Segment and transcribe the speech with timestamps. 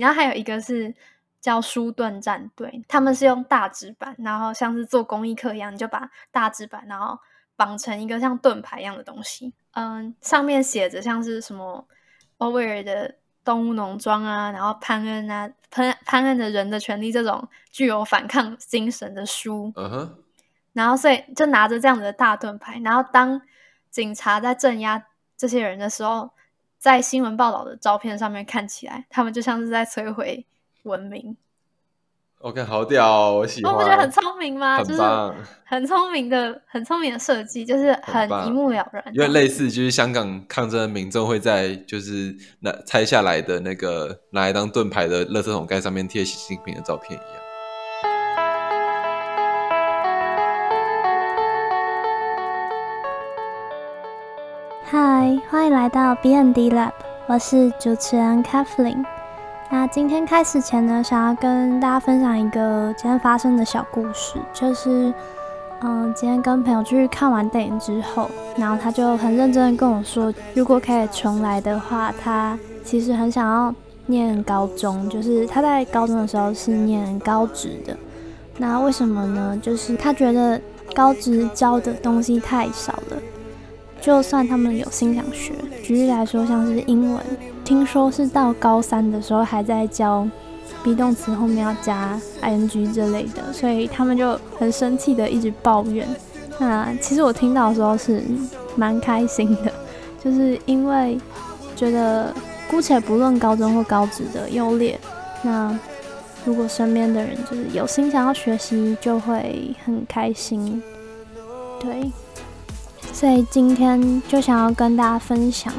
[0.00, 0.94] 然后还有一个是
[1.40, 7.18] 叫书盾战队，他们是用大纸板，然后像是做公益课一样，你就把大纸板然后
[7.54, 11.86] 绑成一个像盾牌一样的东西，嗯，上面写着像是什么
[12.38, 13.16] 欧威尔的。
[13.42, 20.24] 动物农庄啊，然后潘恩啊，潘潘恩的人的权利这种具有反抗精神的书，嗯哼，
[20.74, 23.40] 然后所以就拿着这样子的大盾牌，然后当
[23.90, 25.02] 警察在镇压
[25.38, 26.30] 这些人的时候，
[26.80, 30.46] 在新闻报道的照片上面看起来，他们就像是在摧毁
[30.84, 31.36] 文明。
[32.38, 33.70] OK，好屌，我喜欢。
[33.70, 34.78] 我不觉得很聪明吗？
[34.78, 39.04] 很棒，很聪明的，很聪明的设计，就是很一目了然。
[39.12, 47.49] 因为类似就是香港抗争的民众会在就是那拆下来的那个拿来当盾牌的垃圾桶盖上面贴习近平的照片一样。
[54.92, 56.90] 嗨，欢迎来到 B N D Lab，
[57.28, 59.04] 我是主持人 Kathleen。
[59.70, 65.14] 那今天开始前呢，想要跟大家分享一个今天发生的小故事，就是，
[65.82, 73.72] 嗯，今天跟朋友去看完电影之后，然后他就很认真的跟我说，如果可以重来的话，他其实很想要
[74.06, 77.96] 念高中，就是他在高中的时候是念高职的，
[78.58, 79.56] 那为什么呢？
[79.62, 80.60] 就是他觉得
[80.92, 83.16] 高职教的东西太少了。
[84.00, 87.22] 就算他们有心想学，举例来说，像是英文，
[87.64, 90.26] 听说是到高三的时候还在教
[90.82, 96.08] be 动词后面要加 ing 之类的，所以他们就很生气的一直抱怨。
[96.58, 98.22] 那其实我听到的时候是
[98.74, 99.72] 蛮开心的，
[100.24, 101.18] 就是因为
[101.76, 102.32] 觉得
[102.70, 104.98] 姑且不论高中或高职的优劣，
[105.42, 105.78] 那
[106.46, 110.82] 如果身边的人就是有心想要学习，就会很开心。
[111.78, 112.10] 对。
[113.20, 115.70] 所以今天就想要跟大家分享，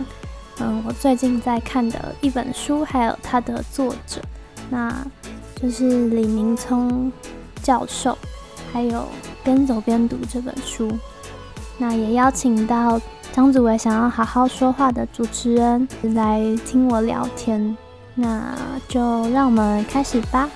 [0.59, 4.21] 嗯，我最近在看的一本书，还有它的作者，
[4.69, 4.95] 那
[5.59, 7.11] 就是李明聪
[7.63, 8.15] 教授，
[8.71, 9.07] 还有
[9.43, 10.91] 边走边读这本书。
[11.79, 13.01] 那也邀请到
[13.33, 17.75] 张子伟想要好好说话的主持人来听我聊天，
[18.13, 18.55] 那
[18.87, 20.47] 就让我们开始吧。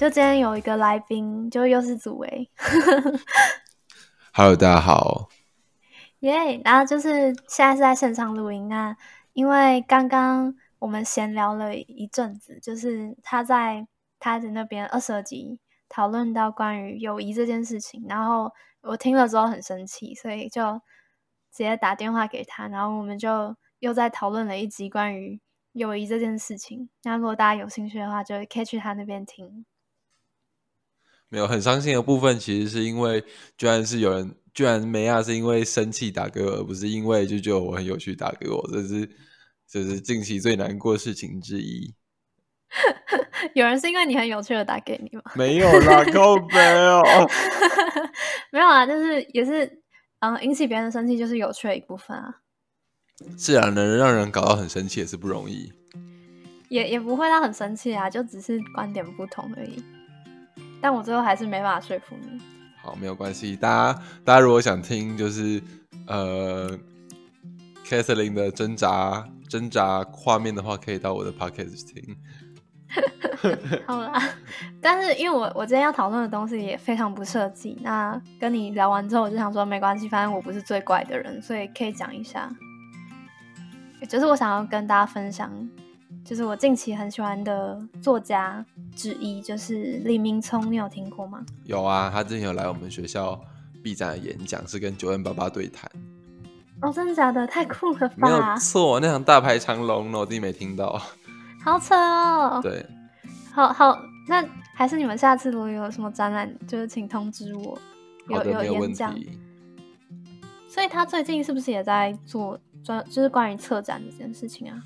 [0.00, 2.50] 就今天有一个来宾，就又是祖维。
[4.32, 5.28] Hello，大家好。
[6.20, 8.66] 耶，然后就是现在是在线上录音。
[8.66, 8.96] 那
[9.34, 13.86] 因为刚刚我们闲聊了一阵子，就是他在
[14.18, 18.50] 他的那边二十二集讨论到关于友谊这件事情，然后
[18.80, 20.80] 我听了之后很生气，所以就
[21.52, 25.38] 直接打电话给他，然后我们就又在讨论了一集关于
[25.72, 26.88] 友谊这件事情。
[27.02, 29.66] 那如果大家有兴趣的话，就可以去他那边听。
[31.30, 33.24] 没有很伤心的部分，其实是因为
[33.56, 39.08] 居然是有人，居然梅亚是因为生气打给我，而不是因为就觉得我很有趣打给我，这是
[39.66, 41.94] 这是近期最难过事情之一。
[43.54, 45.22] 有人是因为你很有趣的打给你吗？
[45.34, 47.02] 没有啦，够 没有，
[48.52, 49.82] 没有啊，就是也是
[50.18, 52.42] 嗯，引起别人的生气就是有趣的一部分啊。
[53.36, 55.72] 自然，能让人搞到很生气也是不容易。
[56.68, 59.82] 也也不会让很生气啊，就只是观点不同而已。
[60.80, 62.40] 但我最后还是没办法说服你。
[62.82, 63.54] 好，没有关系。
[63.56, 65.62] 大家，大家如果想听，就是
[66.06, 66.68] 呃
[67.84, 72.16] c a t h e r i n e 的挣扎挣扎画面的话，可以到我的 Podcast 听。
[73.86, 74.20] 好啦，
[74.80, 82.50] 但是因为我我今天要讨论的东西也非常不设计，那跟你聊完之后，我就想说没关系，反正我不是最怪的人，所以可以讲一下。
[84.08, 85.50] 就是我想要跟大家分享。
[86.30, 88.64] 就是我近期很喜欢的作家
[88.94, 91.44] 之一，就是李明聪，你有听过吗？
[91.64, 93.36] 有啊，他之前有来我们学校
[93.82, 95.90] B 站的演讲，是跟九 N 八八对谈。
[96.82, 97.44] 哦，真的假的？
[97.48, 98.14] 太酷了吧！
[98.16, 101.02] 没有错，那场大排长龙，我自己没听到。
[101.64, 102.60] 好扯哦。
[102.62, 102.86] 对，
[103.52, 107.76] 好好，那还是你们下次如果有什么展览，就是请通知我。
[108.28, 109.12] 有有演讲。
[110.68, 114.80] 所以他最近是不是也在做专，就是关于策展这件事情啊？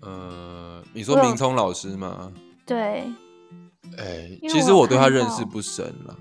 [0.00, 2.32] 呃，你说明聪老师吗？
[2.64, 3.04] 对，
[3.96, 6.16] 哎，其实我对他认识不深了，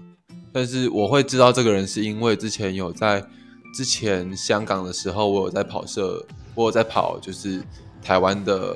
[0.51, 3.23] 但是我会知道这个人是因为之前有在
[3.75, 6.25] 之前香港的时候，我有在跑社，
[6.55, 7.61] 我有在跑就是
[8.01, 8.75] 台湾的，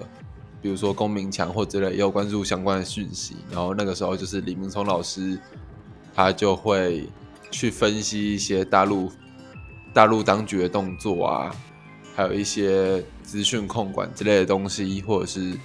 [0.61, 3.37] 比如说公民墙或之类，也有关注相关的讯息。
[3.49, 5.39] 然后那个时候就是李明聪老师，
[6.13, 7.09] 他就会
[7.49, 9.11] 去分析一些大陆
[9.93, 11.55] 大陆当局的动作啊。
[12.15, 15.57] 还有一些资讯控管之类的东西，或者是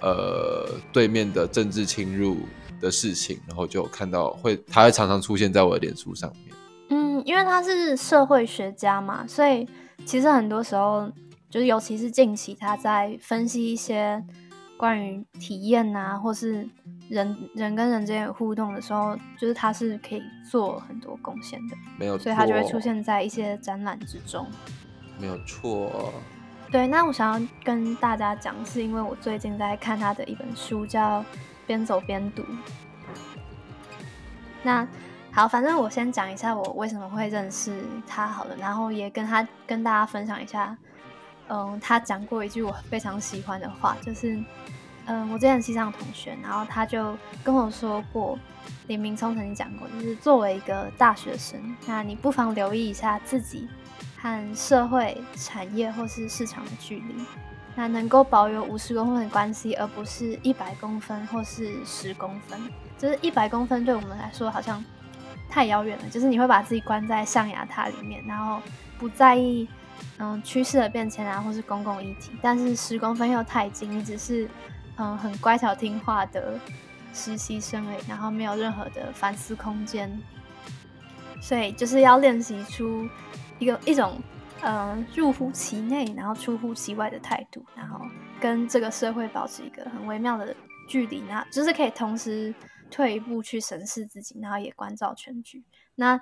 [0.00, 2.38] 呃对面的政治侵入
[2.80, 6.54] 的事情，然后就看到会他会常常出现在我的脸书上面。
[6.90, 9.68] 嗯，因为他是社会学家嘛，所以
[10.04, 11.10] 其实很多时候
[11.48, 14.22] 就是尤其是近期他在分析一些
[14.76, 16.68] 关于体验啊，或是。
[17.08, 24.46] 人人跟人之间互动的时候，就是他是可以做很多贡献的，没有，所以他就会出现在一些展览之中，
[25.22, 26.12] 没有错。
[26.72, 31.20] 对，那我想要跟大家讲，是因为我最近在看他的一本书，叫
[31.64, 32.42] 《边走边读》。
[34.64, 34.84] 那
[35.30, 40.76] 好，反正我先讲一下我为什么会认识他好了，然后也跟他跟大家分享一下，
[41.48, 44.42] 嗯，他讲过一句我非常喜欢的话，就是。
[45.04, 48.38] 嗯，我之前系上同学，然后他就跟我说过，
[48.86, 53.68] 李明聪曾经讲过，就是作为一个大学生，那你不妨留意一下自己
[54.22, 57.14] 和社会、产业或是市场的距离，
[57.74, 62.58] 那能够保有五十公分的关系，而不是一百公分或是十公分。
[62.96, 64.82] 就是一百公分对我们来说好像
[65.50, 68.62] 太遥远了，就是你会把自己关在象牙塔里面，然后
[68.96, 69.68] 不在意
[70.18, 72.30] 嗯趋势的变迁啊，或是公共议题。
[72.40, 74.48] 但是十公分又太近，你只是。
[74.98, 76.60] 嗯，很乖巧听话的
[77.14, 80.20] 实习生而已，然后没有任何的反思空间，
[81.40, 83.08] 所以就是要练习出
[83.62, 84.20] 一个一种
[84.62, 88.04] 嗯入乎其内，然后出乎其外的态度，然后
[88.40, 90.54] 跟这个社会保持一个很微妙的
[90.88, 92.52] 距离，那就是可以同时
[92.90, 95.62] 退一步去审视自己，然后也关照全局。
[95.94, 96.20] 那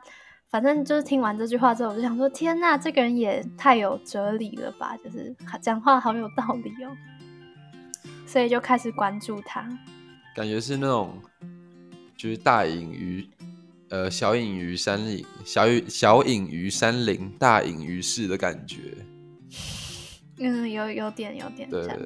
[0.51, 6.95] 反正就是听完这句话之后，我就想说，天呐，这个人也太有哲理了吧，就是讲话好有道理哦。
[8.27, 9.67] 所以就开始关注他，
[10.37, 11.19] 感觉是那种，
[12.17, 13.29] 就是大隐于，
[13.91, 18.97] 呃，小隐于山林，小隐小隐于山林，大隐于市的感觉。
[20.39, 21.99] 嗯，有有点有点像。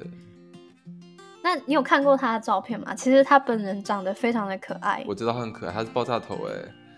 [1.43, 2.95] 那你有看过他的照片吗？
[2.95, 5.03] 其实他本人长得非常的可爱。
[5.07, 6.53] 我知道他很可爱，他是爆炸头哎。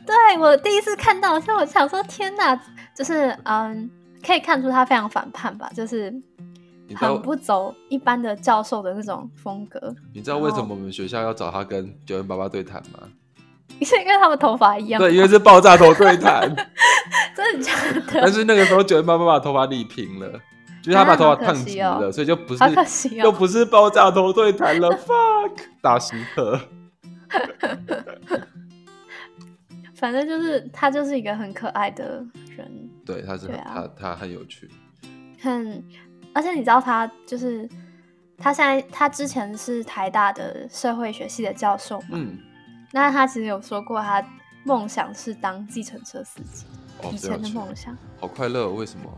[0.05, 2.55] 对我第一次看到，所以我想说，天哪，
[2.95, 3.91] 就是嗯，
[4.25, 6.13] 可以看出他非常反叛吧，就是。
[6.95, 9.93] 很不走一般的教授的那种风格。
[10.13, 13.09] 你知道为什么我们学校要找他跟九零八八对谈吗？
[13.81, 14.99] 是因为他们头发一样。
[14.99, 16.41] 对，因为是爆炸头对谈。
[17.35, 18.01] 真的假的？
[18.21, 20.27] 但是那个时候九零八八把头发理平了，
[20.81, 24.89] 就是他把头发烫直了，所以就不是，又不是爆炸头对谈了。
[24.89, 26.59] Fuck，大师课。
[29.95, 32.23] 反正就是他就是一个很可爱的
[32.55, 32.89] 人。
[33.05, 34.69] 对，他是他他很有趣，
[35.41, 35.83] 很。
[36.33, 37.67] 而且你知道他就是
[38.37, 42.07] 他现在他之前是台大的社会学系的教授嘛？
[42.11, 42.37] 嗯，
[42.91, 44.23] 那他其实有说过他
[44.63, 46.65] 梦想是当计程车司机，
[47.11, 47.95] 以前的梦想。
[48.19, 49.11] 好快乐，为什么？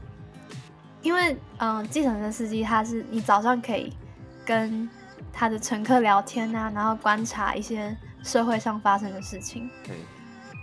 [1.02, 3.94] 因为嗯，计程车司机他是你早上可以
[4.46, 4.90] 跟
[5.32, 9.70] 他的乘客聊天啊，然后观察一些社会上发生的事情，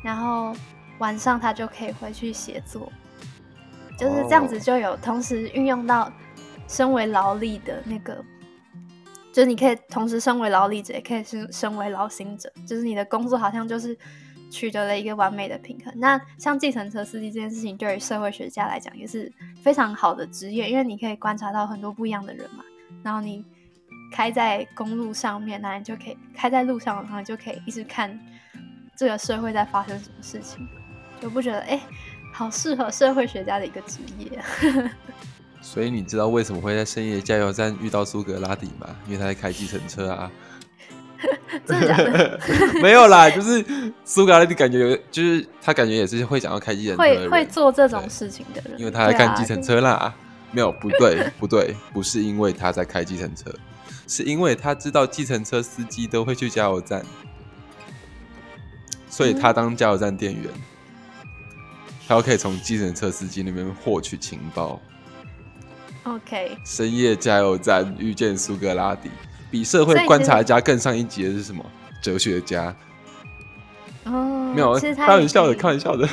[0.03, 0.55] 然后
[0.99, 2.93] 晚上他就可以回去写作，
[3.99, 6.13] 就是这样子就有同时运用到。
[6.69, 8.21] 身为劳力的那个，
[9.37, 13.95] 就是你可以同时身为劳力者，也可以是身为劳心者，就是你的工作好像就是
[14.51, 15.93] 取得了一个完美的平衡。
[15.99, 19.31] 那像计程车司机这件事情，对于社会学家来讲也是
[19.63, 22.65] 非常好的职业，因为你可以观察到很多不一样的人嘛。
[23.03, 23.45] 然后你
[24.11, 28.19] 开在公路上面，那你就可以开在路上，然后你就可以一直看
[28.97, 30.67] 这个社会在发生什么事情，
[31.21, 31.79] 就不觉得哎，
[32.33, 34.43] 好适合社会学家的一个职业。
[35.61, 38.89] 所以你知道为什么会在深夜加油站遇到苏格拉底吗？
[39.07, 40.31] 因为他在开计程车啊。
[41.67, 42.41] 真的？
[42.83, 43.65] 没有啦，就是
[44.05, 48.79] 苏格拉底感觉有，就是他感觉也是会想要开计程车，会会做这种事情的人。
[48.79, 50.15] 因为他在开计程车啦。
[50.53, 53.53] 没有，不对， 不对，不是因为他在开计程车，
[54.07, 57.05] 是因为他知道计程车司机都会去加油站，
[59.11, 60.45] 所以他当加油站店员，
[62.07, 64.81] 他可以从计程车司机那边获取情报。
[66.07, 69.11] OK，深夜加油站遇见苏格拉底，
[69.51, 71.65] 比社会观察家更上一级的是什么？
[72.01, 72.75] 哲学家。
[74.05, 76.09] 哦，没有，开玩笑的，开玩笑的。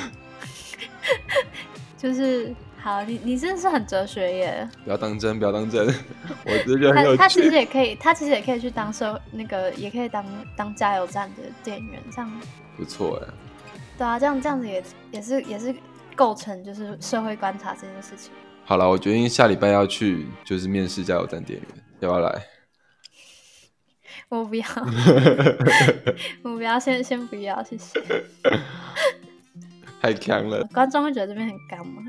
[1.95, 4.69] 就是好，你你真的是很哲学耶！
[4.83, 5.85] 不要当真，不要当真。
[6.43, 7.17] 我觉得很有趣。
[7.17, 12.41] 他其实也可以，他其实也可以去当社那个，也可以当当加油站的店员，这样
[12.75, 13.33] 不错哎。
[13.95, 15.73] 对啊，这样这样子也也是也是
[16.15, 18.31] 构成就是社会观察这件事情。
[18.65, 22.43] 好了，我决定下礼拜要去，就是面试加油站店员，要不要来？
[24.29, 24.65] 我不要，
[26.43, 28.01] 我不要，先先不要，谢谢。
[30.01, 32.03] 太强了，观众会觉得这边很干吗？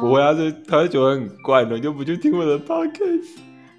[0.00, 3.38] 不会啊，这他会觉得很怪的，就不去听我的 podcast。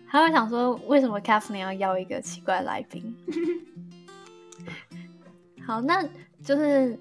[0.10, 3.16] 他会想说，为什么 Kathleen 要邀一个奇怪来宾？
[5.66, 6.04] 好，那
[6.44, 7.00] 就是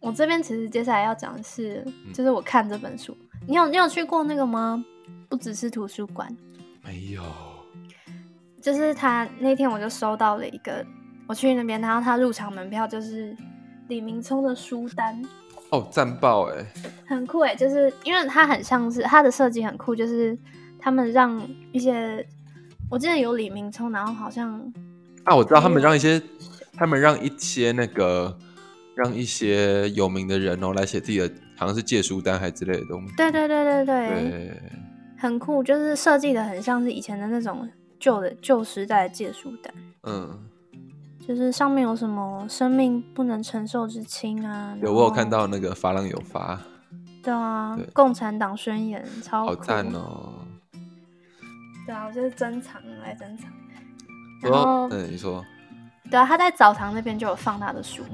[0.00, 3.16] 我这边其实接下来要讲的是，就是我看这本书，
[3.48, 4.84] 你有你有去过那个吗？
[5.28, 6.28] 不只是图书馆，
[6.84, 7.22] 没有。
[8.60, 10.84] 就是他那天我就收到了一个，
[11.28, 13.36] 我去那边，然后他入场门票就是
[13.88, 15.22] 李明聪的书单。
[15.70, 16.66] 哦，战报哎，
[17.06, 20.36] 很酷哎，就是因为它很像是它的设计很酷，就是
[20.78, 21.40] 他们让
[21.72, 22.26] 一些，
[22.90, 24.60] 我记得有李明聪，然后好像
[25.24, 26.20] 啊，我知道他们让一些，
[26.72, 28.36] 他们让一些那个
[28.94, 33.14] 让一些有名的人哦来写自己的，好像是借书单还之类的东西。
[33.16, 34.62] 对对对对对，
[35.18, 39.74] 很酷，就是设计的很像是以前的那种旧的旧时代的借书单。
[40.04, 40.48] 嗯。
[41.26, 44.76] 就是上面有什么生命不能承受之轻啊？
[44.80, 46.56] 有我有看到那个发浪有发，
[47.20, 50.34] 对啊，共产党宣言超好赞哦。
[51.84, 53.50] 对啊，我就是珍藏来珍藏。
[54.40, 55.44] 然后，嗯，你说，
[56.08, 58.04] 对啊，他在澡堂那边就有放他的书，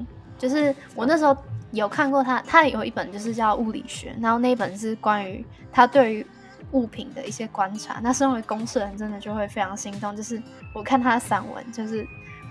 [0.43, 1.35] 就是我那时候
[1.71, 6.27] 有看过他，他有一本就是叫物理学，然后那一本是关于他对于
[6.73, 7.99] 物品的一些观察。
[8.03, 10.15] 那身为公社人，真的就会非常心动。
[10.15, 10.39] 就是
[10.75, 12.05] 我看他的散文，就是。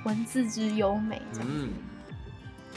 [0.04, 1.68] 文字之优美，这样子。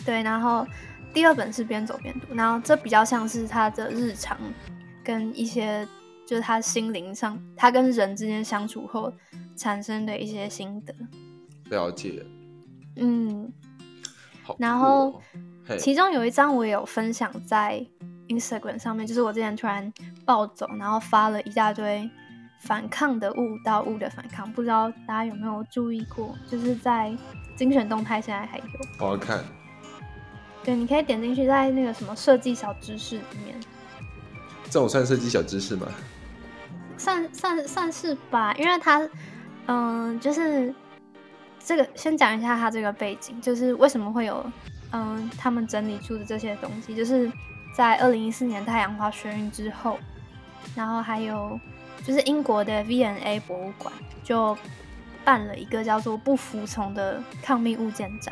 [0.06, 0.64] 对，然后
[1.12, 4.38] 第二本是边走边读，然后这比较像是他的日常
[5.04, 5.88] 跟一些
[6.28, 9.12] 就是他心灵上，他跟人之间相处后
[9.56, 10.94] 产生的一些心得。
[11.72, 12.24] 了解。
[12.98, 13.52] 嗯。
[14.58, 15.22] 然后
[15.80, 17.86] 其中有一张我也有分享在
[18.28, 19.92] Instagram 上面，就是我之前突然
[20.26, 22.10] 暴走，然后发了一大堆。
[22.62, 26.36] 反抗的物到物的反抗，不知道大家有没有注意过？
[26.50, 27.16] 就是在
[27.56, 28.64] 精选动态现在还有。
[29.00, 29.44] 我要看。
[30.64, 33.56] 对，你可以点进去，在那个什么设计小知识里面。
[34.64, 35.86] 这种算设计小知识吗？
[36.98, 39.08] 算算算是吧，因为它，
[39.68, 40.74] 嗯，就是
[41.66, 44.46] 这个先讲一下它这个背景，就是为什么会有
[44.92, 47.30] 嗯他们整理出的这些东西，就是
[47.76, 49.98] 在二零一四年太阳花学运之后，
[50.76, 51.60] 然后还有。
[52.04, 53.92] 就是英国的 V&A 博物馆
[54.22, 54.56] 就
[55.24, 58.32] 办了一个叫做“不服从”的抗命物件展。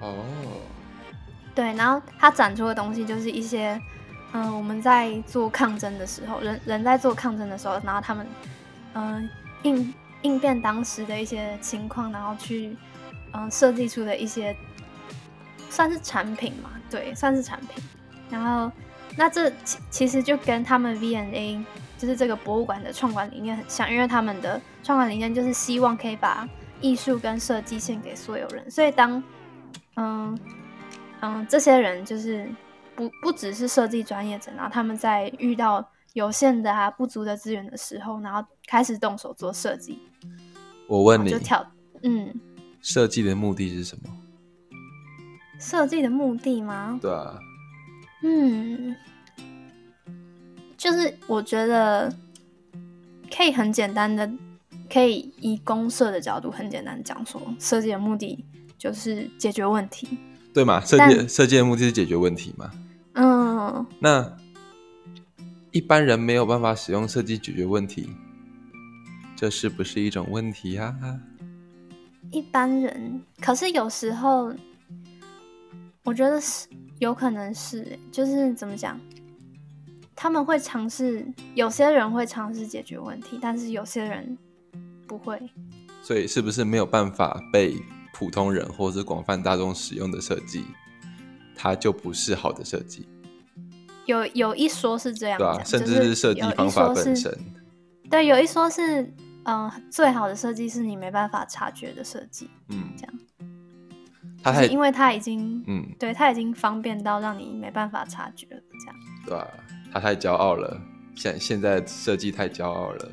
[0.00, 0.16] 哦，
[1.54, 3.80] 对，然后他展出的东西就是一些，
[4.32, 8.26] 嗯，我们在做抗争的时候，人人在做抗争的时候，然后他们，
[8.94, 9.30] 嗯，
[9.62, 12.76] 应应变当时的一些情况，然后去，
[13.32, 14.56] 嗯，设计出的一些
[15.68, 17.82] 算是产品嘛，对，算是产品。
[18.30, 18.70] 然后，
[19.16, 21.64] 那这其其实就跟他们 V&A。
[22.00, 26.48] 就是这个博物馆的创馆理念很像，因为他们的创馆理念就是希望可以把
[26.80, 28.70] 艺术跟设计献给所有人。
[28.70, 29.22] 所以当
[29.96, 30.40] 嗯
[31.20, 32.50] 嗯这些人就是
[32.96, 40.08] 不不只是设计专业者，然后他们在遇到有限的啊不足的资源的时候，然后开始动手做设计。
[40.90, 41.64] 我问你，就跳
[42.02, 42.34] 嗯，
[42.82, 44.10] 设计的目的是什么？
[45.60, 46.98] 设计的目的吗？
[47.00, 47.38] 对啊，
[48.24, 48.96] 嗯。
[50.76, 52.12] 就是我觉得
[53.32, 54.28] 可以很简单的，
[54.92, 58.44] 可以以公社的角度很简单讲说，设计的目的
[58.76, 60.18] 就是解决问题，
[60.52, 60.80] 对吗？
[60.80, 62.68] 设计设计的目的是解决问题吗？
[63.12, 63.86] 嗯。
[64.00, 64.36] 那
[65.70, 68.10] 一般人没有办法使用设计解决问题，
[69.40, 70.94] 这是不是一种问题呀？
[72.30, 74.52] 一般人，可是有时候
[76.04, 76.68] 我觉得是
[76.98, 79.00] 有可能是，就是怎么讲？
[80.14, 84.36] 他们会尝试，有些人会尝试解决问题，但是有些人
[85.08, 85.40] 不会。
[86.02, 87.74] 所以，是不是没有办法被
[88.12, 90.66] 普通人或者是广泛大众使用的设计，
[91.56, 93.08] 它就不是好的设计？
[94.04, 97.34] 有有一说是这样，对啊，甚至是设计方法本身。
[98.10, 99.10] 对，有一说是，
[99.44, 102.50] 嗯，最好的设计是你没办法察觉的设计。
[102.68, 103.14] 嗯，这样。
[104.42, 108.96] 它还因为它已经，嗯，对，它已经方便到让你没办法察觉了，这样。
[109.26, 109.46] 对啊。
[109.92, 110.80] 他太骄傲了，
[111.16, 113.08] 现现在设计太骄傲了。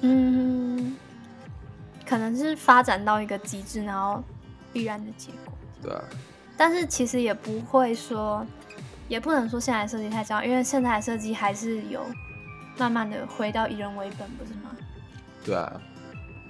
[0.00, 0.96] 嗯，
[2.06, 4.24] 可能是发展到一个极致，然后
[4.72, 5.52] 必然的结果。
[5.82, 6.02] 对啊。
[6.56, 8.46] 但是其实也不会说，
[9.06, 12.00] 也不能说现在设计太骄傲，因为现在设计还是有
[12.78, 14.70] 慢慢的回到以人为本，不是吗？
[15.44, 15.80] 对啊。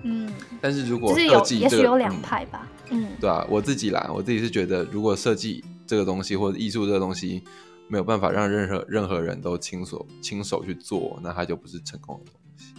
[0.02, 0.30] 嗯。
[0.60, 2.68] 但是如果设计，也许有两派吧。
[2.90, 3.08] 嗯。
[3.20, 7.42] 对啊，我自己啦，我自己是觉得，如果设计这个东西或者艺术这个东西。
[7.86, 12.74] 没有办法让任何任何人都亲手亲手去做，那它就不是成功的东西。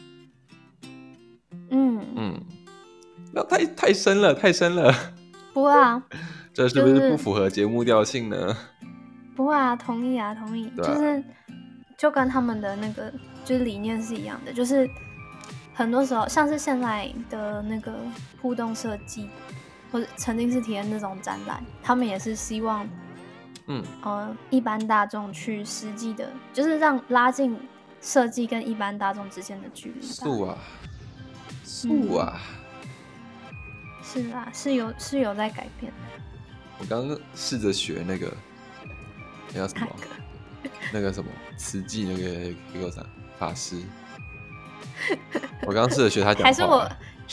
[1.69, 2.41] 嗯嗯，
[3.31, 4.91] 那太太深了，太深了。
[5.53, 6.03] 不啊，
[6.51, 8.57] 这是不是不符合节目调性呢？
[9.35, 10.71] 不会啊，同意啊，同意。
[10.75, 11.23] 就是
[11.97, 13.11] 就跟他们的那个
[13.43, 14.89] 就是理念是一样的，就是
[15.73, 17.93] 很多时候像是现在的那个
[18.41, 19.29] 互动设计，
[19.91, 22.87] 或者曾经是体验那种展览，他们也是希望，
[23.67, 27.57] 嗯呃，一般大众去实际的，就是让拉近
[28.01, 30.01] 设计跟一般大众之间的距离。
[30.01, 30.57] 素啊，
[31.63, 32.39] 素啊，
[34.03, 35.97] 是啊，是有是有在改变的。
[36.77, 38.31] 我刚刚试着学那个，
[39.53, 39.87] 那叫什么？
[40.91, 43.01] 那个什么慈济那个那个啥
[43.37, 43.77] 法师，
[45.65, 46.87] 我刚试着学他讲话，还是我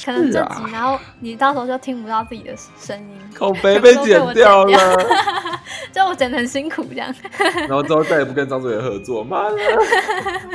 [0.05, 5.07] 可能这集，然后你到时候就听不到自己的声音，口碑 被剪掉了，
[5.93, 7.15] 就 我剪的很辛苦这样，
[7.69, 9.57] 然后之后再也不跟张祖元合作，妈的，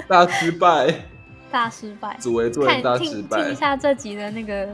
[0.07, 0.93] 大失败，
[1.51, 4.67] 大失败，主为做人大失败，听一下这集的那个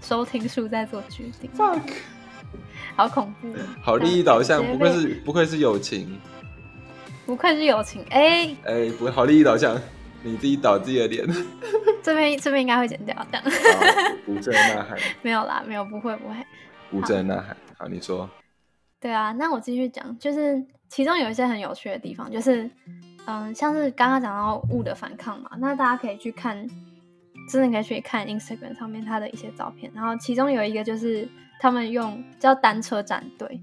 [0.00, 1.80] 收听数再做决定，fuck，
[2.96, 6.18] 好恐怖，好利益导向，不愧是不愧是友情。
[7.26, 9.76] 不愧是友情，哎哎，不好利益导向，
[10.22, 11.26] 你自己导自己的脸。
[12.00, 13.44] 这边这边应该会剪掉，这样。
[14.26, 14.96] 无声呐喊。
[15.22, 16.34] 没有啦，没有，不会不会。
[16.92, 18.30] 无声呐喊，好，你说。
[19.00, 22.70] 对啊，那我继续讲，就是其中有一些很有趣的地方，就是
[23.26, 26.64] 嗯，像是刚刚讲到物的反抗嘛，那大家可以去看，
[27.50, 31.28] 真的可以去看 Instagram 上面他的一些照片，然后其中有一个就是
[31.58, 33.60] 他们用叫单车战队。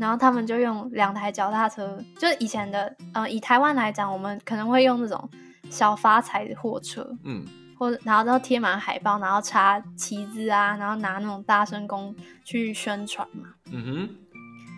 [0.00, 5.28] 然后他们就用两台脚踏车，就是以前的，呃，以台湾来讲，我们可能会用那种
[5.68, 7.44] 小发财的货车，嗯，
[7.78, 14.08] 或者然后都贴满海报，然后插旗子啊，然后拿那种大声公去宣传嘛，嗯哼。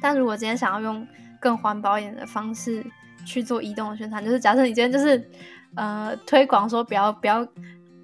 [0.03, 1.07] 但如果今天想要用
[1.41, 2.85] 更环保一点的方式
[3.25, 5.31] 去做移动的宣传，就是假设你今天就是
[5.77, 7.47] 呃推广说不要不要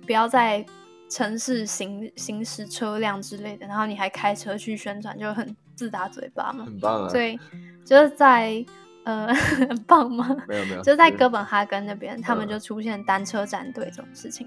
[0.07, 0.65] 不要在
[1.11, 5.57] 城市行行驶车辆之类的，然后你还开车去宣传，就很。
[5.79, 7.09] 自打嘴巴嘛，很棒啊！
[7.09, 7.39] 所以
[7.85, 8.65] 就是在
[9.05, 9.33] 呃，
[9.69, 10.37] 很棒吗？
[10.49, 14.45] 没有没有，就是在哥本哈根那边，他们就出现单车战队这种事情，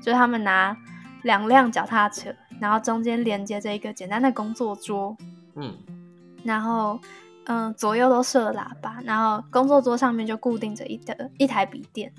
[0.00, 0.74] 就是他们拿
[1.22, 5.14] 两辆脚踏车，然后中间连接着一个简单的工作桌，
[5.54, 5.76] 嗯，
[6.42, 6.98] 然后
[7.44, 12.10] 嗯左右都设喇叭，然后工作桌上面就固定着一的一台笔电，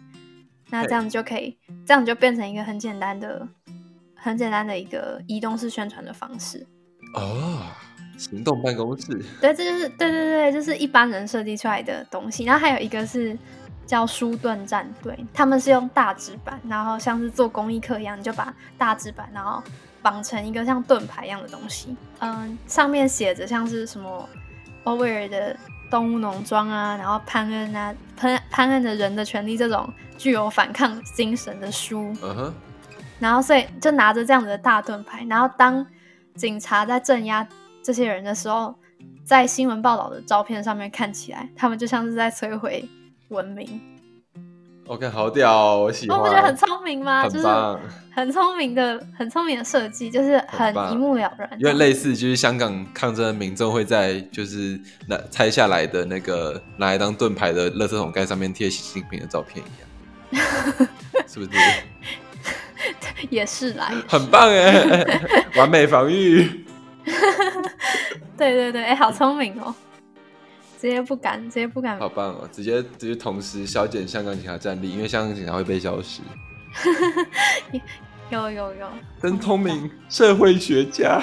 [0.69, 3.45] 那这样就可以，这样就变成一个很简单的、
[4.15, 6.65] 很简单的一个移动式宣传的方式
[7.15, 7.65] 哦。
[8.21, 9.07] 行动办公室，
[9.41, 12.43] 对，这就是对对对，就是一般人设计出来的东西。
[12.43, 13.35] 然后还有一个是
[13.87, 19.63] 叫书盾战队，他们是用大纸板，然后像是做公益课一样，你就把大纸板然后
[20.03, 24.29] 绑成一个像盾牌一样的东西，嗯，上面写着像是什么
[24.83, 25.57] 欧威尔的
[25.89, 32.53] 动物农庄啊，然后潘恩啊，潘潘恩的人的权利这种具有反抗精神的书，嗯哼，
[33.17, 35.83] 然后所以就拿着这样子的大盾牌，然后当
[36.35, 37.47] 警察在镇压。
[37.83, 38.73] 这些人的时候，
[39.23, 42.87] 在新闻报道的照片上面看起来，他们就像是在摧毁
[43.29, 43.81] 文明。
[44.87, 46.17] OK，好屌，我喜欢。
[46.17, 47.23] 我不觉得很聪明吗？
[47.29, 47.47] 就是，
[48.13, 51.49] 很聪明的，很聪明的设计，就是很一目了然。
[51.59, 60.43] 因为类似就是香港抗争的民众会在就是那拆下来的那个拿来当盾牌的垃圾桶盖上面贴习近平的照片一样，
[61.25, 61.51] 是不是？
[63.29, 65.05] 也是啦，很棒哎，
[65.55, 66.65] 完美防御。
[68.37, 69.73] 对对对，哎，好聪明哦！
[70.79, 71.99] 直接不敢，直接不敢。
[71.99, 72.49] 好棒哦！
[72.51, 76.21] 直接直接同时削减香港警察战力，因为香港警察会被消失。
[78.31, 78.89] 有有有，
[79.21, 81.21] 真聪明，社会学家。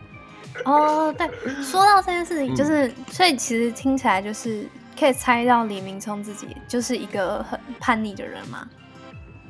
[0.66, 1.26] 哦，对，
[1.62, 4.66] 说到这件事情，就是所以其实听起来就是
[4.98, 8.68] 可以猜到李明聪自己就是一个很叛逆的人嘛。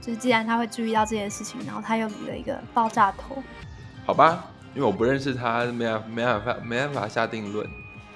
[0.01, 3.43] 就是既然他会注意到这件事情，然后他又理了一个爆炸头。
[4.05, 4.52] 好吧。
[4.75, 7.69] 因为我不认识他，没办没办法没办法下定论。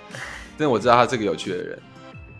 [0.59, 1.79] 但我知道他是个有趣的人。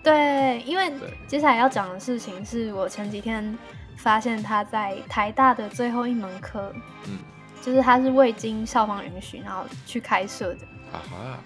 [0.03, 0.93] 对，因为
[1.27, 3.59] 接下来要讲的事情是我前几天
[3.97, 6.73] 发现他在台大的最后一门课，
[7.09, 7.19] 嗯，
[7.61, 10.61] 就是他是未经校方允许然后去开设的，
[10.93, 11.39] 啊哈，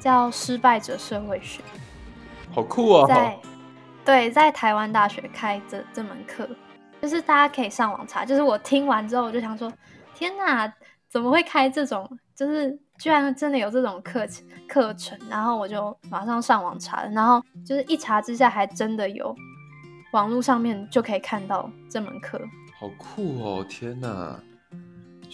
[0.00, 1.62] 叫失败者社会学，
[2.52, 3.06] 好酷哦！
[3.06, 3.38] 在
[4.04, 6.48] 对，在台湾大学开这这门课，
[7.00, 8.24] 就是大家可以上网查。
[8.24, 9.72] 就是我听完之后，我就想说，
[10.14, 10.70] 天哪！
[11.10, 12.08] 怎么会开这种？
[12.36, 14.26] 就是居然真的有这种课
[14.66, 19.34] 课程，然后我就马上上网查了，然后就是一查之下，还真的有
[20.12, 22.40] 网络上面就可以看到这门课，
[22.78, 23.66] 好酷哦！
[23.68, 24.40] 天哪！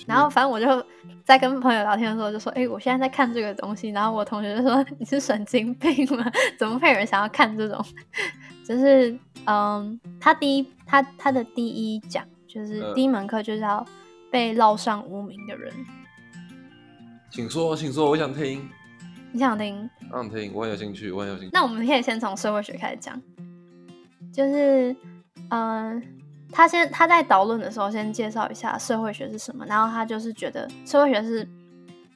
[0.06, 0.84] 然后反正我就
[1.24, 6.24] 在跟朋友聊天的时候就说：“哎，我现在在看这个东西。”然后我同学就说：“你是神经病吗？
[6.58, 7.82] 怎么会有人想要看这种？”
[8.66, 13.86] 就是嗯，他第一他他的第一讲就是第一门课就是要。
[14.36, 15.72] 被烙上无名的人，
[17.30, 18.68] 请说，请说，我想听。
[19.32, 19.88] 你想听？
[20.10, 21.50] 我想听，我很有兴趣，我很有兴趣。
[21.54, 23.18] 那我们可以先从社会学开始讲，
[24.30, 24.94] 就是
[25.48, 26.02] 嗯，
[26.52, 31.48] 他先他在导论的时候先介绍一下社会学是什么，然后他就是觉得社会学是，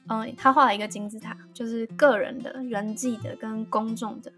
[0.07, 4.31] 嗯，他画了一个金字塔，就是个人的、人际的跟公众的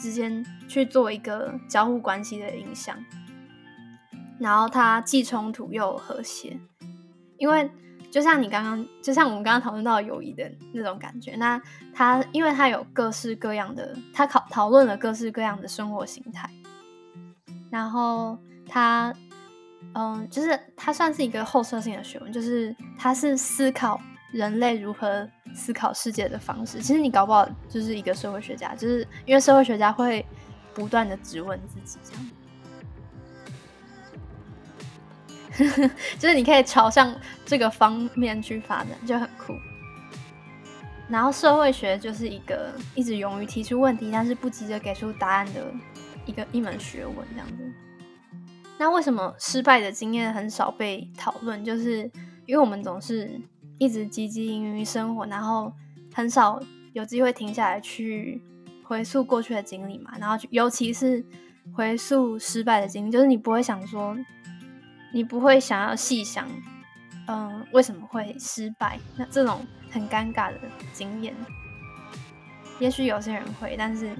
[0.00, 2.96] 之间去做一个交互关系的影响，
[4.40, 6.58] 然后它既冲突又和谐，
[7.44, 7.70] 因为。
[8.10, 11.60] 就像你刚刚，就像我们刚刚讨论到友谊的那种感觉，那
[11.92, 16.48] 他因为他有各式各样的，他讨讨论了各式各样的生活形态，
[17.72, 19.12] 然后他，
[19.96, 24.00] 嗯，就是他算是一个后设性的学问，就是他是思考
[24.32, 26.78] 人类如何思考世界的方式。
[26.78, 30.24] 其实你搞不好就是一个社会学家，就是因为社会学家会
[30.72, 32.24] 不断的质问自己，这样。
[36.18, 37.14] 就是你可以朝向
[37.44, 39.54] 这个方面去发展，就很酷。
[41.08, 45.72] 然后社会学就是一个一直勇于提出问题，但是不急着给出答案的
[46.26, 47.72] 一个一门学问，这样子。
[48.78, 51.64] 那为什么失败的经验很少被讨论？
[51.64, 52.10] 就是
[52.46, 53.40] 因为我们总是
[53.78, 55.72] 一直汲汲营营于生活，然后
[56.12, 56.58] 很少
[56.94, 58.42] 有机会停下来去
[58.82, 60.12] 回溯过去的经历嘛。
[60.18, 61.24] 然后尤其是
[61.72, 64.16] 回溯失败的经历，就是你不会想说。
[65.14, 66.44] 你不会想要细想，
[67.28, 68.98] 嗯，为什么会失败？
[69.16, 70.58] 那这种很尴尬的
[70.92, 71.32] 经验，
[72.80, 74.12] 也许有些人会，但是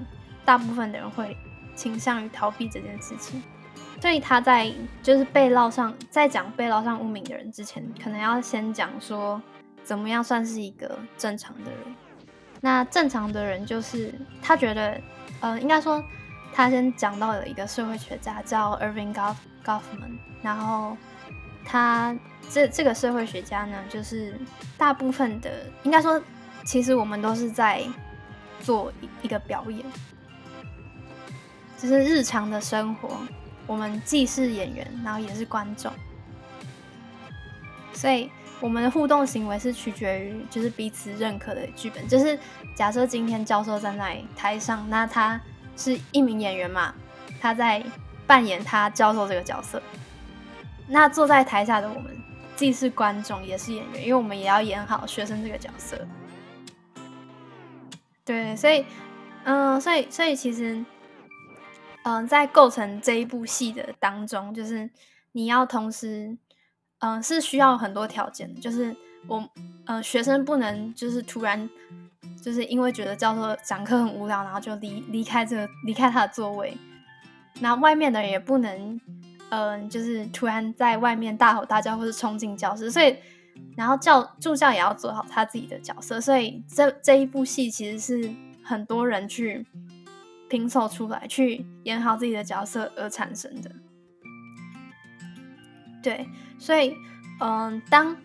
[0.45, 1.35] 大部分的人会
[1.75, 3.43] 倾向于逃避这件事情。
[3.99, 4.71] 所以他在
[5.03, 9.41] 就是被烙上，在讲被烙上污名的人之前，可能要先讲说
[9.83, 11.79] 怎么样算是一个正常的人。
[12.61, 15.01] 那正常的人就是他觉得，
[15.41, 16.01] 呃，应该说
[16.55, 19.35] 他先讲到了一个社会学家叫 Irving Goff。
[19.65, 20.95] Goffman，然后
[21.65, 22.15] 他
[22.51, 24.39] 这这个社会学家呢，就是
[24.77, 25.49] 大部分的
[25.81, 26.21] 应该说，
[26.63, 27.83] 其实我们都是在
[28.61, 29.83] 做一个表演，
[31.79, 33.17] 就是日常的生活，
[33.65, 35.91] 我们既是演员，然后也是观众，
[37.91, 38.29] 所以
[38.61, 42.07] 我们的互动行为是取决于就是彼此认可的剧本。
[42.07, 42.37] 就是
[42.75, 45.41] 假设今天教授站在台上，那他
[45.75, 46.93] 是一名演员嘛，
[47.39, 47.83] 他在。
[48.27, 49.79] 扮演他教授这个角色，
[50.87, 52.05] 那坐在台下的我们
[52.55, 55.95] 既是观众也是演员，因为我们也要演好学生这个角色。
[58.23, 58.83] 对，所以，
[59.43, 60.83] 嗯，所以，所以其实，
[62.01, 64.89] 嗯，在构成这一部戏的当中，就是
[65.33, 66.35] 你要同时，
[67.01, 68.95] 嗯，是需要很多条件的，就是
[69.27, 69.47] 我，
[69.85, 71.69] 嗯，学生不能就是突然
[72.41, 76.77] 就是因为觉得教授讲课很无聊，然后就离离开这个离开他的座位。
[77.59, 78.99] 那外面的人也不能，
[79.49, 82.91] 嗯，就是突然在外面大吼大叫，或是冲进教室。
[82.91, 83.15] 所以，
[83.77, 86.19] 然后教助教也要做好他自己的角色。
[86.19, 88.29] 所以，这这一部戏其实是
[88.63, 89.65] 很多人去
[90.49, 93.71] 拼凑出来，去演好自己的角色而产生的。
[96.03, 96.27] 对，
[96.59, 96.93] 所以，
[97.39, 98.15] 嗯，当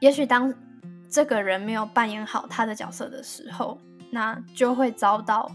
[0.00, 0.52] 也许当
[1.10, 3.78] 这个人没有扮演好他的角色的时候，
[4.10, 5.50] 那就会遭到，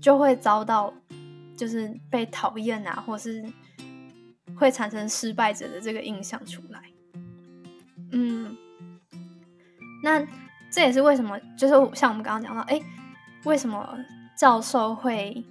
[0.00, 0.92] 就会遭到。
[1.56, 3.44] 就是被讨厌啊，或是
[4.56, 6.80] 会产生失败者的这个印象出来。
[8.12, 8.56] 嗯，
[10.04, 10.24] 那
[10.70, 12.80] 这也是为什么，就是像我们刚刚讲到，哎，
[13.44, 13.98] 为什么
[14.36, 15.44] 教授会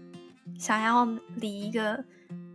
[0.58, 1.04] 想要
[1.36, 2.02] 理一个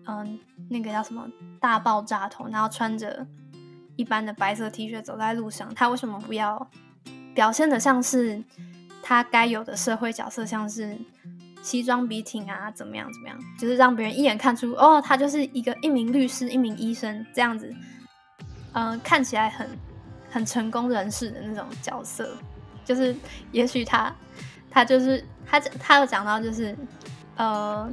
[0.07, 1.29] 嗯，那个叫什么
[1.61, 3.27] 大爆炸头，然后穿着
[4.03, 5.73] 一般的白色 T 恤走在路上？
[5.77, 6.69] 他为什么不要
[7.33, 8.43] 表现的像是
[9.01, 10.99] 他该有的社会角色，像是？
[11.62, 13.09] 西装笔挺啊，怎么样？
[13.12, 13.38] 怎么样？
[13.57, 17.73] 就是让别人一眼看出，哦，他就是一个一名律师、一名医生这样子，
[18.73, 19.69] 嗯，看起来很
[20.29, 22.37] 很成功人士的那种角色。
[22.85, 23.15] 就是
[23.53, 24.12] 也许他
[24.69, 26.77] 他就是他他有讲到，就是
[27.37, 27.88] 呃，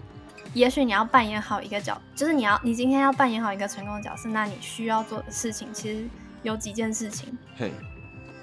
[0.53, 6.07] 也许你要扮演好一个角，就是你要你今天要扮演好一个成功的角色，那你需要做的事情其实
[6.43, 7.37] 有几件事情。
[7.55, 7.71] 嘿。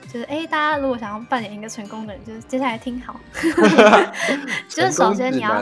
[0.09, 3.19] 就是哎，大家如果想要扮演一个成功的人，就是接下来听好。
[4.71, 5.61] 就是首先你要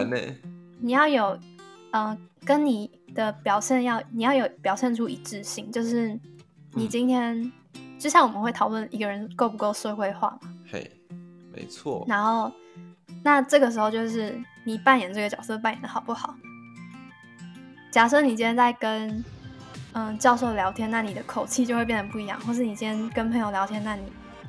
[0.80, 1.38] 你要有，
[1.92, 5.72] 嗯，跟你的表现要你要有表现出一致性。
[5.72, 6.16] 就是
[6.72, 7.50] 你今天
[7.98, 10.54] 就像我们会讨论一个人够不够社会化嘛。
[10.70, 10.88] 嘿，
[11.50, 12.04] 没错。
[12.06, 12.52] 然后
[13.24, 16.36] 那这个时候就是你扮演这个角色扮演的好不好？
[17.90, 19.24] 假设你今天在跟
[19.94, 24.02] 嗯教授聊天，那你的口气就会变得不一样；或是你今天跟朋友聊天，那你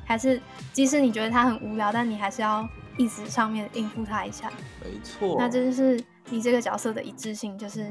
[0.06, 0.42] 还是，
[0.74, 4.52] 即使你觉得他很无聊，但你还是要一直上面应付他一下。
[4.84, 5.38] 没错。
[5.40, 7.90] 那这就是你这个角色的一致性，就是，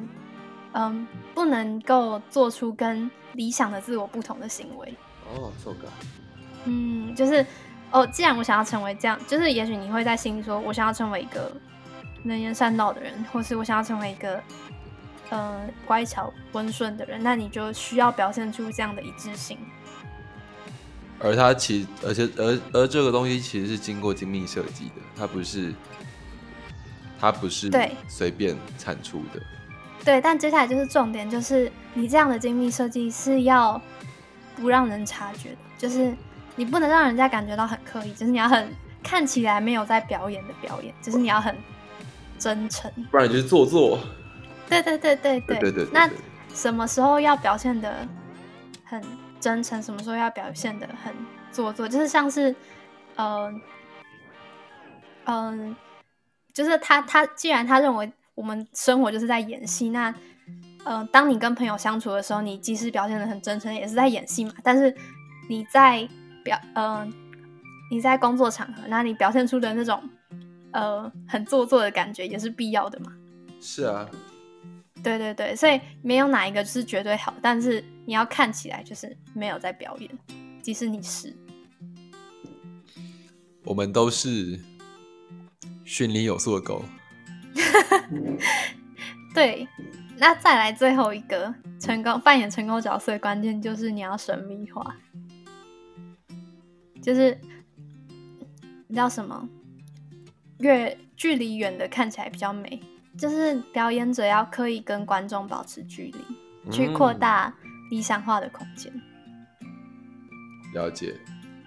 [0.73, 4.95] 嗯，不能够做出跟理想的自我不同的行为。
[5.33, 5.89] 哦，这个。
[6.67, 7.47] 嗯，就是，
[7.95, 11.53] 哦，既然我想要成为这样，就是也许你会在心里说，我想要成为一个
[12.25, 14.43] 能言善道的人，或是我想要成为一个，
[15.31, 19.57] 呃乖巧温顺的人，那你就需要表现出这样的一致性。
[21.21, 25.73] 而它其而且而而这个东西其实是经过精密设计的，它不是
[27.21, 29.41] 它不是对随便产出的。
[30.05, 33.81] 对，但接下来就是重点，就是你这样的精密设计是要
[34.57, 36.13] 不让人察觉的，就是
[36.57, 38.69] 你不能让人家感觉到很刻意，就是你要很
[39.03, 41.57] 看起来没有在表演的表演，就是你要很
[42.39, 43.99] 真诚，不然你就是做作。
[44.69, 45.87] 对对对对对对对。
[45.93, 46.09] 那
[46.55, 48.07] 什么时候要表现的
[48.85, 49.03] 很
[49.41, 49.83] 真诚？
[49.83, 51.13] 什么时候要表现的很
[51.51, 51.89] 做作？
[51.89, 52.55] 就是像是，
[53.17, 53.61] 嗯
[55.25, 55.77] 嗯，
[56.53, 58.13] 就是他他既然他认为。
[58.37, 60.13] 我们生活就是在演戏，那，
[60.85, 64.53] 呃，当你跟朋友相处的时候，你即使表现的很真诚，也是在演戏嘛。
[64.65, 64.93] 但是
[65.49, 66.09] 你在
[66.45, 67.05] 表，呃，
[67.91, 70.01] 你在工作场合，那你表现出的那种，
[70.71, 73.13] 呃，很做作的感觉，也是必要的嘛。
[73.61, 74.09] 是啊。
[75.03, 80.11] 对对对，所以没有哪一个是绝对好，但是你要看起来就是没有在表演，
[80.63, 81.37] 即使你是。
[83.65, 84.59] 我们都是
[85.85, 86.83] 训练有素的狗。
[89.35, 89.69] 对，
[90.17, 94.97] 那再来最后一个成功扮演成功角色的，关键就是你要神秘化，
[97.05, 97.39] 就是
[98.89, 99.47] 你知道什么？
[100.59, 102.81] 越距离远的看起来比较美，
[103.19, 107.55] 就是表演者要刻意跟观众保持距离，去扩大
[107.91, 108.91] 理想化的空间。
[110.73, 111.15] 了解，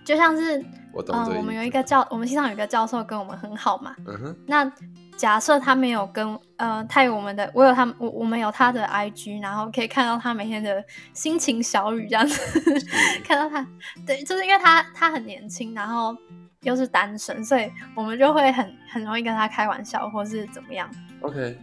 [0.04, 1.16] 就像是我懂。
[1.36, 3.96] 我们有一个教，我们系上有一个教授跟我们很好嘛。
[4.08, 4.72] 嗯哼，那。
[5.18, 12.86] 假设他没有跟呃，他有我们的，我有他，我我们有他的 IG，然后可以看到他每天的心情小雨这样子，
[13.26, 13.66] 看到他，
[14.06, 16.16] 对，就是因为他他很年轻，然后
[16.62, 20.88] 又是单身，所以我们就会很很容易跟他开玩笑，或是怎么样。
[21.22, 21.58] OK。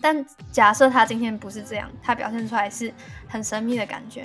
[0.00, 2.94] 但假设他今天不是这样，他表现出来是
[3.26, 4.24] 很神秘的感觉，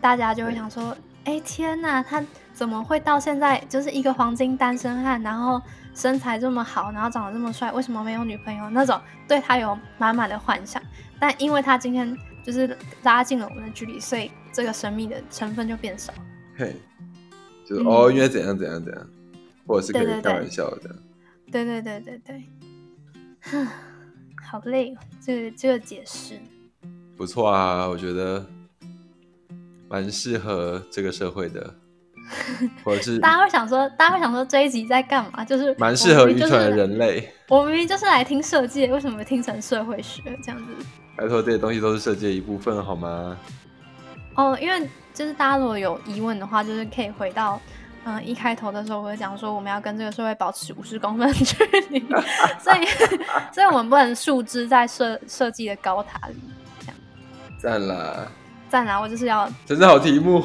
[0.00, 5.60] 大家就会想说，哎天呐，他怎么会到现在就是一个黄金单身汉，然后。
[5.96, 8.68] 身材这么好，然后长得这么帅，为什么没有女朋友？
[8.68, 10.80] 那种对他有满满的幻想，
[11.18, 16.12] 但因为他今天就是拉近了我们的距离，所以这个神秘的成分就变少。
[16.54, 16.76] 嘿，
[17.64, 19.06] 就是哦，因为怎样怎样怎样，
[19.66, 20.94] 或者是可以开玩笑的。
[21.50, 22.44] 对对对对对，
[24.44, 26.38] 好累哦，这个这个解释。
[27.16, 28.44] 不错啊，我觉得
[29.88, 31.74] 蛮适合这个社会的。
[32.84, 35.44] 或者是大家会想说，大家会想说这一集在干嘛？
[35.44, 37.32] 就是蛮适合愚蠢的人类。
[37.48, 40.72] 我明明就是来听设计，为什么听成社会学这样子？
[41.16, 43.36] 拜托，这些东西都是设计的一部分，好吗？
[44.34, 47.60] 哦，因为就是大家如果有疑问的话，就是可以回到
[48.04, 51.56] 嗯一开头的时候，我会讲说我们要跟这个社会保持五十公分距
[51.90, 52.00] 离，
[52.60, 52.86] 所以
[53.52, 56.34] 所以我们不能树枝在设设计的高塔里。
[56.80, 56.96] 这样
[57.58, 58.28] 赞啦！
[58.68, 59.00] 赞啦！
[59.00, 60.44] 我就是要真是好题目。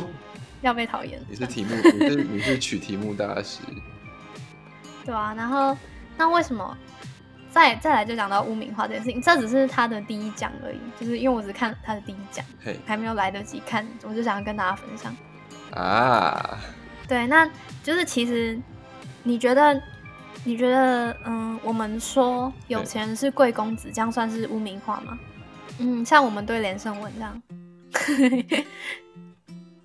[0.61, 1.19] 要被讨厌？
[1.29, 3.59] 你是题目，你是你是取题目大师，
[5.05, 5.33] 对啊。
[5.35, 5.77] 然后
[6.17, 6.77] 那为什么
[7.51, 9.21] 再再来就讲到污名化这件事情？
[9.21, 12.45] 这只是他的第一讲而已，就是因为我只看他的第一讲，
[12.85, 15.15] 还没有来得及看，我就想要跟大家分享
[15.73, 16.59] 啊。
[17.07, 17.49] 对，那
[17.83, 18.57] 就是其实
[19.23, 19.81] 你觉得
[20.43, 25.19] 你觉得嗯，我们说有钱人是贵公子，这样算是污名化吗？
[25.79, 27.41] 嗯，像我们对连胜文这样。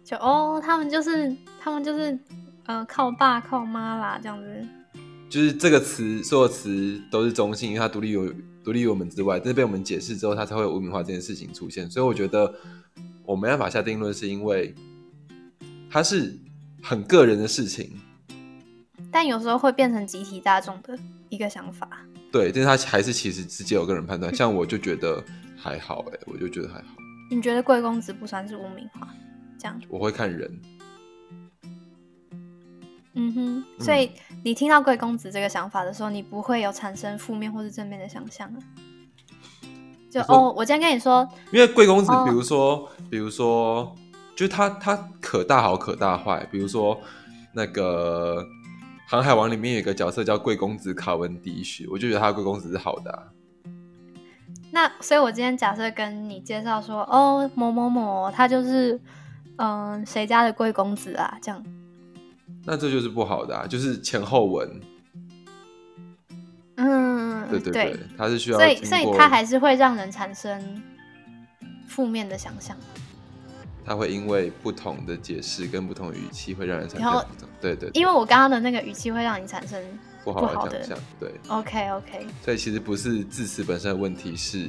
[0.06, 2.16] 就哦，他们就是他们就是，
[2.66, 4.64] 呃，靠爸靠妈啦，这样子。
[5.28, 11.90] 就是这个词，所有词都是中性，因为它独立于独立于我们之外，但是被我们解释之后，它才会有污名化这件事情出现。
[11.90, 12.54] 所以我觉得
[13.24, 14.72] 我没办法下定论，是因为
[15.90, 16.38] 它是
[16.80, 17.90] 很个人的事情。
[19.10, 20.96] 但有时候会变成集体大众的
[21.30, 21.88] 一个想法。
[22.30, 24.32] 对，但是它还是其实直接有个人判断。
[24.32, 25.20] 像我就觉得
[25.56, 26.94] 还好，哎，我就觉得还好。
[27.28, 29.08] 你觉得贵公子不算是污名化？
[29.58, 30.60] 这样我会看人，
[33.14, 34.10] 嗯哼，所以
[34.44, 38.58] 你听到贵公子这个想法的时候，你不会有产生负面或是正面的想象啊？
[40.10, 43.94] 就哦，我今天跟你说，因为贵公子，比如说，比如说，
[44.36, 47.00] 就是他他可大好可大坏，比如说
[47.54, 48.42] 那个
[49.08, 53.32] 《航海王》里面有一个角色叫贵公子卡文迪许，我就觉得他贵公子是好的。
[54.72, 59.00] 那所以，我今天假设跟你介绍说，哦，某某某，他就是。
[59.56, 61.38] 嗯，谁家的贵公子啊？
[61.40, 61.64] 这样，
[62.64, 64.80] 那这就是不好的啊，就是前后文。
[66.76, 70.82] 嗯，对对对，他是需要，所以所以他还是会让人产生
[71.88, 72.76] 负面的想象。
[73.84, 77.24] 他会因为不同的解释跟不同语气，会让人产生
[77.60, 79.80] 对对，因为我刚刚的那个语气会让你产生
[80.24, 81.04] 不好的想象。
[81.20, 82.26] 对，OK OK。
[82.44, 84.68] 所以其实不是字词本身的问题，是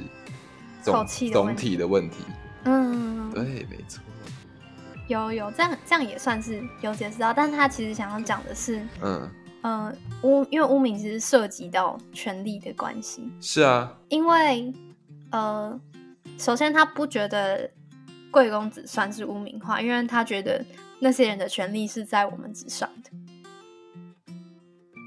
[0.83, 2.17] 总总体的问题。
[2.65, 4.01] 嗯，对，没错。
[5.07, 9.29] 有有这样这样也算是有解释到，但是他其实想要讲的是，嗯
[9.63, 13.31] 嗯污，因为污名其实涉及到权力的关系。
[13.39, 14.73] 是啊，因为
[15.31, 15.79] 呃，
[16.37, 17.69] 首先他不觉得
[18.29, 20.63] 贵公子算是污名化，因为他觉得
[20.99, 23.11] 那些人的权利是在我们之上的。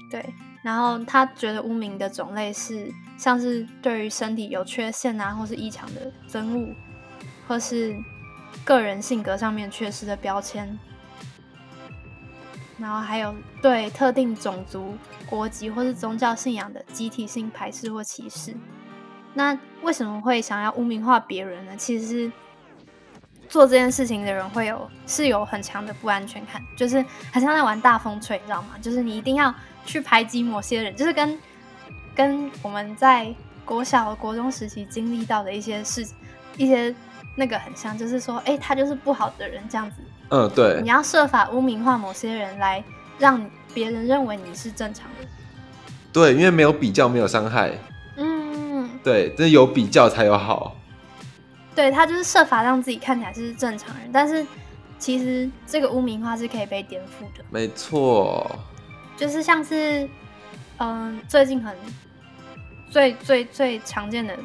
[0.09, 0.33] 对，
[0.63, 6.75] 然后他觉得污名的种类是像是对于身体有缺陷啊，或是异常的憎恶，
[7.47, 7.95] 或是。
[8.63, 10.77] 个人性格上面缺失的标签，
[12.77, 18.55] 然后还有对特定种族、国籍或是宗教信仰的集体性排斥或歧视。
[19.33, 21.75] 那为什么会想要污名化别人呢？
[21.75, 22.31] 其实
[23.49, 28.75] 做这件事情的人会有是有很强的不安全感，就是很像在玩大风吹，你知道吗？
[28.81, 29.53] 就是你一定要
[29.85, 31.39] 去排挤某些人，就是跟
[32.13, 33.33] 跟我们在
[33.65, 36.05] 国小、国中时期经历到的一些事、
[36.57, 36.93] 一些。
[37.35, 39.97] 那个很像，就是说，哎，他就是不好的人这样子。
[40.29, 40.81] 嗯，对。
[40.81, 42.83] 你要设法污名化某些人，来
[43.17, 45.27] 让别人认为你是正常的。
[46.11, 47.71] 对，因为没有比较，没有伤害。
[48.17, 48.89] 嗯。
[49.03, 50.75] 对，这有比较才有好。
[51.73, 54.45] 对他就是设法让自己看起来是正常人，但是
[54.99, 57.43] 其实这个污名化是可以被颠覆的。
[57.49, 58.59] 没错。
[59.15, 60.07] 就是像是，
[60.79, 61.75] 嗯，最近很
[62.89, 64.37] 最最最常见的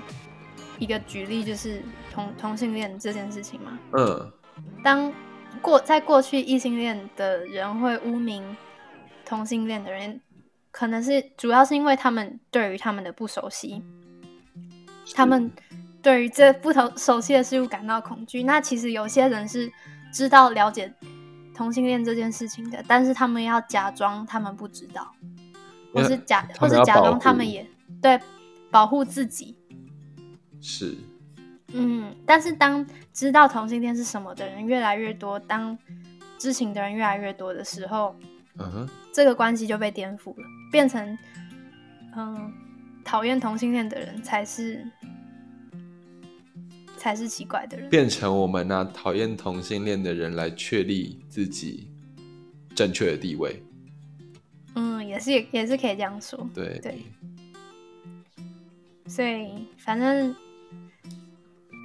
[0.79, 1.83] 一个举例就是。
[2.16, 3.79] 同同性恋这件事情吗？
[3.92, 4.33] 嗯，
[4.83, 5.12] 当
[5.61, 8.57] 过在过去异性恋的人会污名
[9.26, 10.18] 同性恋的人，
[10.70, 13.83] 可能是主要是因为他们对于他们的不熟悉，
[15.14, 15.52] 他们
[16.00, 18.42] 对于这不同熟悉的事物感到恐惧。
[18.44, 19.70] 那其实有些人是
[20.11, 20.90] 知道了解
[21.55, 25.12] 同性恋这件事情的，但是他们要假装他们不知道，
[25.92, 27.68] 或是假或是假装他们也
[28.00, 28.18] 对
[28.70, 29.55] 保护自己
[30.62, 30.96] 是。
[31.72, 35.76] 嗯，但是当知道同性恋是什么的人越来越多，当
[36.38, 38.14] 知情的人越来越多的时候，
[38.59, 41.18] 嗯哼，这个关系就被颠覆了，变成
[42.16, 42.52] 嗯，
[43.05, 44.87] 讨厌同性恋的人才是
[46.96, 51.90] 才是奇怪的人，变成我们拿讨厌同性恋的人来确立自己
[52.76, 53.61] 正确的地位。
[54.76, 57.02] 嗯，也是也也是可以这样说，对对，
[59.09, 60.35] 所以反正。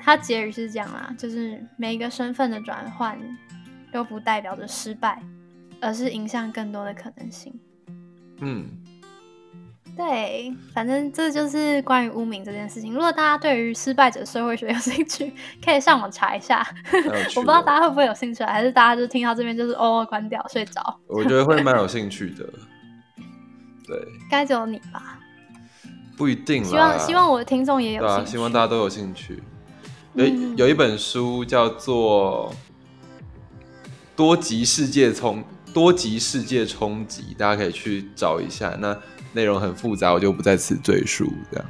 [0.03, 3.17] 他结语是这样啦，就是每一个身份的转换
[3.91, 5.21] 都不代表着失败，
[5.79, 7.53] 而是影响更多的可能性。
[8.39, 8.65] 嗯，
[9.95, 12.91] 对，反正这就是关于污名这件事情。
[12.93, 15.31] 如果大家对于失败者社会学有兴趣，
[15.63, 16.65] 可以上网查一下。
[17.35, 20.99] 我不知道大家会不会有兴趣，还是大家就听到这边就是哦关掉睡着。
[21.07, 22.43] 我觉得会蛮有兴趣的。
[23.85, 25.19] 对， 该只有你吧？
[26.17, 26.63] 不一定。
[26.63, 28.31] 希望希望我的听众也有兴趣。
[28.31, 29.43] 希望大家都有兴趣。
[30.13, 30.25] 有
[30.57, 32.53] 有一本书叫做
[34.13, 35.41] 《多极世界冲
[35.73, 38.77] 多极世界冲击》，大家可以去找一下。
[38.81, 38.97] 那
[39.31, 41.31] 内容很复杂，我就不在此赘述。
[41.49, 41.65] 这样，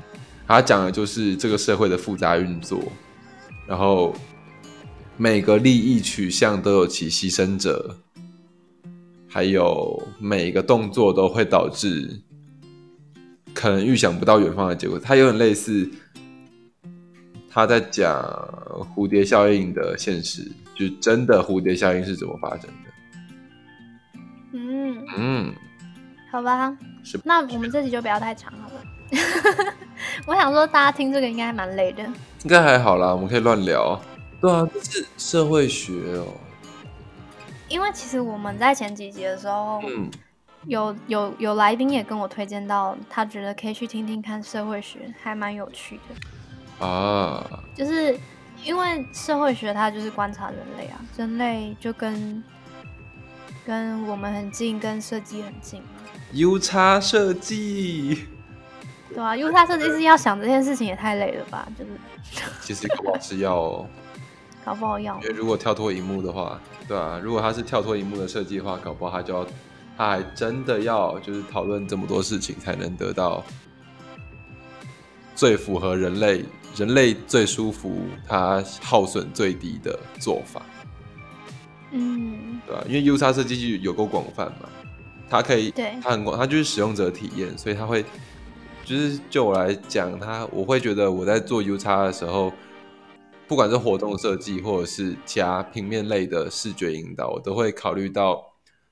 [0.47, 2.81] 它讲的就是这个社会的复杂运作，
[3.67, 4.11] 然后
[5.17, 7.95] 每个利益取向都有其牺牲者，
[9.27, 12.19] 还有每一个动作都会导致
[13.53, 14.97] 可能预想不到远方的结果。
[14.97, 15.87] 它有点类似。
[17.53, 18.23] 他在讲
[18.95, 22.91] 蝴蝶效应的现实，就真的蝴蝶效应是怎么发生的？
[24.53, 25.53] 嗯嗯，
[26.31, 26.75] 好吧，
[27.25, 28.81] 那我们这集就不要太长好了。
[30.25, 32.01] 我想说，大家听这个应该蛮累的。
[32.43, 33.99] 应该还好啦，我们可以乱聊。
[34.39, 36.27] 对啊，这是社会学哦。
[37.67, 40.09] 因为其实我们在前几集的时候，嗯，
[40.65, 46.15] 有有有来宾也跟我推荐到，他觉得可以去听听看社会学，还蛮有趣的。
[46.81, 48.17] 啊，就是
[48.63, 52.43] 因为社会学它就是观察人类啊，人类就跟
[53.65, 55.87] 跟我们很近，跟设计很近嘛。
[56.33, 58.25] U 叉设计，
[59.13, 61.67] 对啊，U 叉设计师要想这件事情也太累了吧？
[61.77, 61.91] 就是，
[62.61, 63.85] 其实搞不好是要，
[64.65, 69.47] 搞不好要，因为如果跳脱荧幕的话，对啊，如果他是跳脱荧幕的设计的话，搞不好他就要，
[69.97, 73.43] 他还真的要就是讨论这么多事情才能得到
[75.35, 76.45] 最符合人类。
[76.75, 80.65] 人类最舒服，它耗损最低的做法，
[81.91, 82.83] 嗯，对吧？
[82.87, 84.69] 因为 U 叉设计有够广泛嘛，
[85.29, 88.05] 它可以，对，它很广，它就是使用者体验，所以它会，
[88.85, 92.53] 就是就我来讲，它我会觉得我在做 U 叉的时候，
[93.47, 98.41] 不管是活动设计或者是加平面类的视觉引导，我都会考虑到，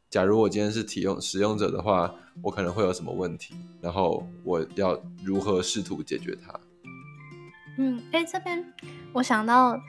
[0.09, 6.59] 假如我今天是体用使用者的话，我可能会有什么问题，然后我要如何试图解决它。
[7.81, 8.61] 嗯，哎，这边
[9.13, 9.79] 我想到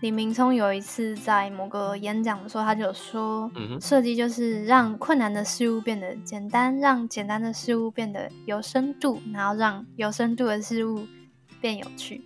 [0.00, 11.06] 李明聪有一次在某个演讲的时候，他就说，设计就是让困难的事物变得简单，让简单的事物变得有深度，然后让有深度的事物
[11.60, 12.24] 变有趣。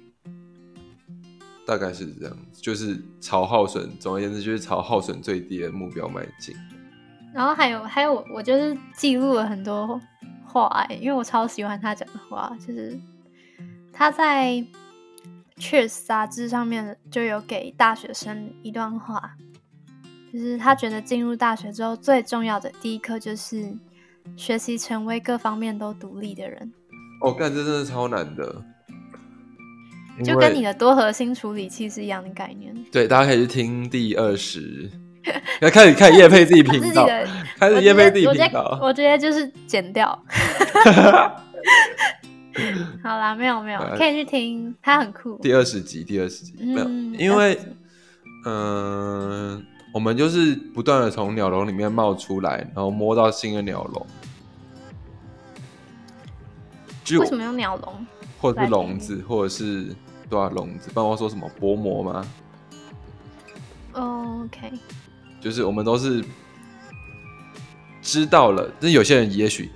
[1.66, 6.54] 大概是这样，就是朝耗损，总而言之就是朝耗损最低的目标迈进。
[7.34, 10.00] 然后还有还有，我就是记录了很多
[10.46, 12.96] 话，因为我超喜欢他讲的话，就是
[13.92, 14.52] 他在
[15.58, 19.32] 《Cheers》杂志上面就有给大学生一段话，
[20.32, 23.76] 就是他觉得进入大学之后最重要的第一课就是
[24.36, 26.72] 学习成为各方面都独立的人。
[27.22, 28.62] 哦，干这真的超难的。
[30.24, 32.74] 就跟你的多核心处理器是一样的概念。
[32.90, 34.90] 对，大家可以去听第二十，
[35.60, 37.06] 要开始开始夜配自己频道，
[37.56, 38.78] 开始叶配自己频道。
[38.82, 40.20] 我直接就是剪掉。
[43.02, 45.38] 好啦，没有没有，可以去听，他很酷。
[45.42, 46.88] 第二十集，第二十集，没有，
[47.18, 47.58] 因为
[48.44, 54.06] 嗯，我们就是不断的从鸟笼里面冒出来，然后摸到新的鸟笼。
[57.18, 58.06] 为什么用鸟笼？
[58.40, 59.94] 或者是笼子，或者是。
[60.30, 62.22] 对啊，笼子，不然我说什么薄膜吗
[63.92, 64.70] ？OK，
[65.40, 66.22] 就是我们都是
[68.02, 69.70] 知道了，但有些人也许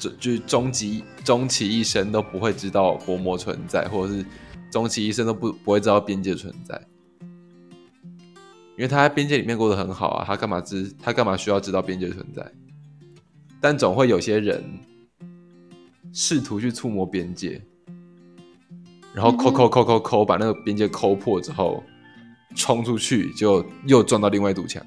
[0.00, 4.24] 就就终极终其一生都不会知道薄膜存在，或者是
[4.70, 6.80] 终其一生都不不会知道边界存在，
[7.20, 12.50] 因为他在边界里面过得很好啊，他干嘛知他干嘛需要知道边界存在？
[13.60, 14.64] 但总会有些人
[16.14, 17.60] 试图去触摸边界。
[19.12, 21.82] 然后抠抠抠抠抠，把那个边界抠破之后，
[22.54, 24.80] 冲出去就又撞到另外一堵墙。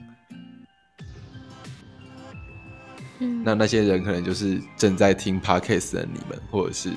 [3.43, 6.91] 那那些人可能就是正在听 podcast 的你们，或者是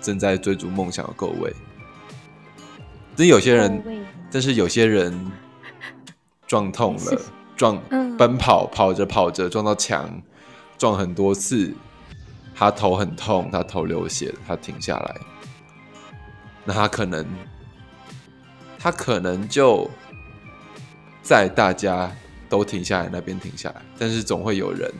[0.00, 1.54] 正在追逐梦想的各位。
[3.16, 5.32] 但有些人，但是有些人
[6.46, 7.20] 撞痛了，
[7.56, 7.80] 撞
[8.16, 10.22] 奔跑跑着跑着撞到墙，
[10.76, 11.74] 撞很多次，
[12.54, 15.16] 他头很痛，他头流血，他停下来。
[16.64, 17.26] 那他可能，
[18.78, 19.90] 他可能就
[21.22, 22.10] 在大家
[22.48, 24.92] 都停下来那边停下来，但是总会有人，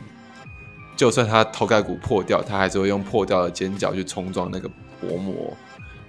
[0.98, 4.68] 就算他头盖骨破掉，他还是会用破掉的尖角去冲撞那个
[5.00, 5.56] 薄膜，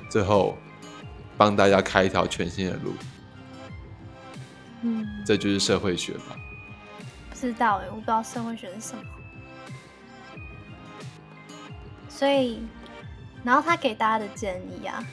[0.10, 0.58] 最后
[1.38, 2.92] 帮大家开一条全新的路。
[4.82, 6.36] 嗯，这就是社会学吧？
[7.30, 9.04] 不知道哎，我不知道社会学是什么。
[12.10, 12.64] 所以，
[13.44, 15.06] 然后他给大家的建议啊。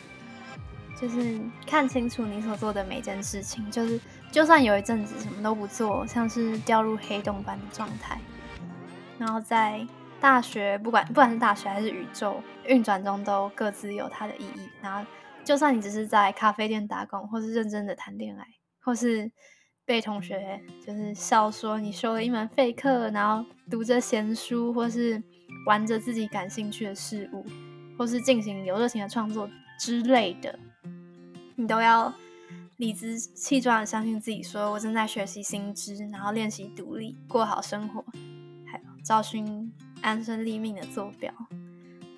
[0.98, 4.00] 就是看清楚你所做的每件事情，就是
[4.32, 8.18] 就算有一阵子什么都不做，像是掉入黑洞般的状态，
[9.18, 9.86] 然后在
[10.20, 14.68] 大学，不管不管是大学还是宇宙运转中，都各自有它的意义。
[14.80, 15.08] 然后，
[15.44, 18.46] 就算你只是在咖啡店打工，或是认真的谈恋爱，
[18.80, 19.30] 或是
[19.84, 25.22] 被同学就是笑说你修了一门废课，然后读着闲书，或是
[25.66, 27.44] 玩着自己感兴趣的事物，
[27.98, 29.48] 或是进行有热情的创作
[29.78, 30.58] 之类的。
[31.54, 32.12] 你都要
[32.78, 38.04] 理直气壮的相信自己，说我正在学习新知，然后练习独立，过好生活，
[39.06, 41.32] 找寻安身立命的坐标。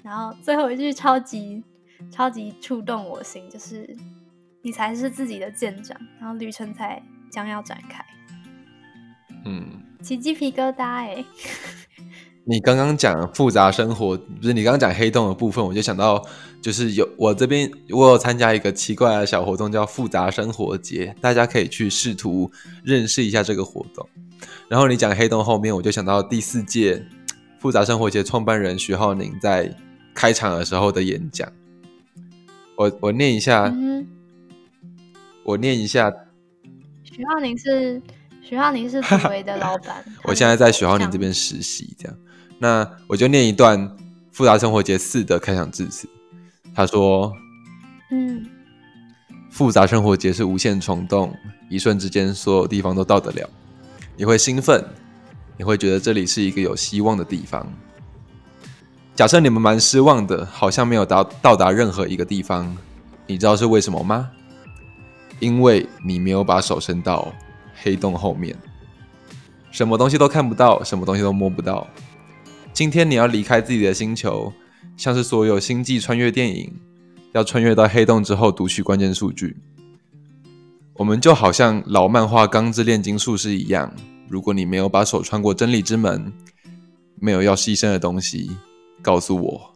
[0.02, 1.62] 然后最后一句超级
[2.10, 3.94] 超级触动我心，就是
[4.62, 8.02] 你才是自己的舰长，然后旅程才将要展开。
[9.44, 9.66] 嗯，
[10.00, 11.22] 起鸡皮疙瘩哎。
[12.44, 16.26] 你刚刚讲复杂生活，不是你刚刚讲黑洞的部分，我就想到，
[16.62, 22.50] 就是有我这边我有参加一个奇怪的小活动，叫复杂生活节，大家可以去试图
[22.82, 24.08] 认识一下这个活动。
[24.68, 27.04] 然后你讲黑洞后面，我就想到第四届
[27.58, 29.74] 复杂生活节创办人徐浩宁在
[30.14, 31.50] 开场的时候的演讲，
[32.76, 33.74] 我我念一下，
[35.44, 36.12] 我念一下，
[37.02, 38.00] 徐浩宁是
[38.42, 42.16] 徐浩宁是 紫薇的老板，我现在在徐浩宁这边实习，这样。
[42.58, 43.78] 那我就念一段
[44.32, 46.08] 《复杂生活节四》的开场致辞。
[46.74, 47.32] 他说
[48.10, 48.46] ：“嗯，
[49.50, 51.32] 复杂生活节是无限虫洞，
[51.70, 53.48] 一瞬之间，所有地方都到得了。
[54.20, 54.84] 你会兴奋，
[55.56, 57.64] 你会觉得这里是一个有希望的地方。
[59.14, 62.76] 假设你们蛮失望的，好像没有到到达任何一个地方，
[63.28, 64.28] 你知道是为什么吗？
[65.38, 67.32] 因为你没有把手伸到
[67.80, 68.56] 黑洞后面，
[69.70, 71.86] 什么东西都看不到，什么东西都摸不到。”
[72.74, 74.52] 今天你要离开自己的星球，
[74.96, 76.72] 像是所有星际穿越电影，
[77.34, 79.56] 要穿越到黑洞之后读取关键数据。
[80.98, 83.94] 我们就好像老漫画《钢之炼金术师》一样，
[84.28, 86.32] 如果你没有把手穿过真理之门，
[87.20, 88.50] 没有要牺牲的东西，
[89.00, 89.72] 告诉我，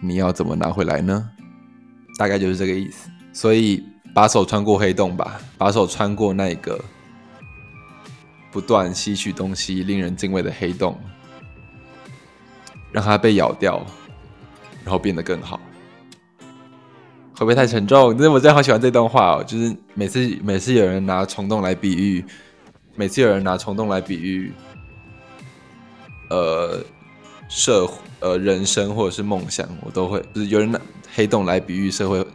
[0.00, 1.28] 你要怎么拿回来呢？
[2.16, 3.10] 大概就是这个意思。
[3.34, 3.84] 所以
[4.14, 6.82] 把手穿过黑洞吧，把手穿过那个
[8.50, 10.98] 不断吸取东西、令人敬畏的黑洞，
[12.90, 13.84] 让它被咬掉，
[14.84, 15.60] 然后变得更好。
[17.32, 18.12] 会不会太沉重？
[18.12, 22.24] 但是我真的好喜欢这段话哦，就是每次每次有人拿虫洞来比喻，
[22.94, 24.52] 每次有人拿虫洞来比喻，
[26.28, 26.84] 呃，
[27.48, 27.88] 社
[28.20, 30.78] 呃人生或者是梦想，我都会就是有人拿
[31.14, 32.26] 黑洞来比喻社会、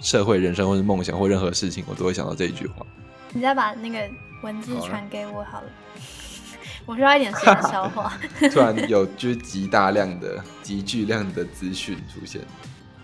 [0.00, 2.86] 社会人生或者梦想或任何事情，我都会想到这一句话。
[3.32, 4.08] 你再把那个
[4.42, 5.66] 文字传给我好了，
[6.86, 8.12] 我需要一点时间消化。
[8.50, 12.40] 突然有就是极大量的、极巨量的资讯出现。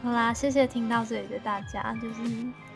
[0.03, 2.23] 好啦，谢谢听到这里的大家，就是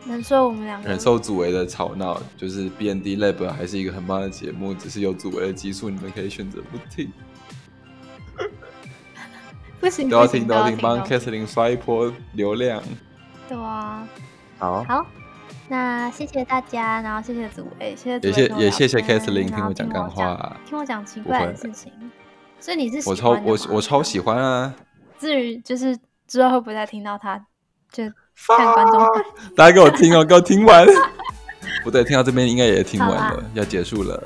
[0.07, 7.11] 忍受我们两个忍受组维的吵闹，就是 B N D Lab 还是一个很棒的节目，只是有组维的激素，你们可以选择不听。
[9.81, 12.83] 不行，都要听，都要听，帮 Kathleen 刷一波流量。
[13.49, 14.07] 对啊，
[14.59, 15.07] 好，好，
[15.68, 21.91] 那谢谢大家，然后谢谢组维，谢谢也谢也谢谢 Kathleen 听我讲干话，听我讲奇怪的事情。
[22.61, 24.75] 所以你是我超我我超喜欢啊。
[25.18, 25.99] 至于就是。
[26.35, 27.41] 之后会不会再听到他？
[27.93, 28.03] 就
[28.49, 29.07] 看观众。
[29.55, 30.85] 大家给我听哦，给我听完。
[31.85, 34.20] 不对，听到这边应该也听完了，要结束了。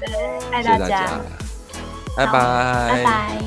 [0.00, 1.20] 谢谢大家，
[2.16, 3.42] 拜拜，拜拜。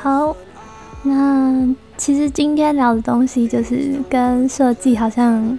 [0.00, 0.36] 好，
[1.02, 5.58] 那其实今天聊的东西就是跟设计好像。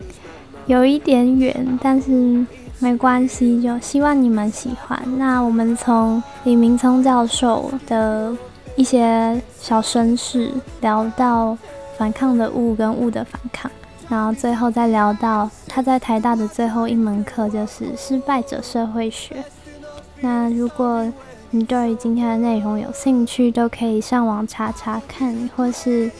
[0.69, 2.45] 有一点远，但是
[2.77, 5.01] 没关系，就希望你们喜欢。
[5.17, 8.31] 那我们从李明聪教授的
[8.75, 11.57] 一些小绅士聊到
[11.97, 13.71] 反抗的物跟物的反抗，
[14.07, 19.43] 然后最后再聊到他在台大的最后一门课，就是失败者社会学。
[20.21, 21.11] 那如果
[21.49, 26.11] 你对于今天的内容有兴趣，都可以上网查查看，或是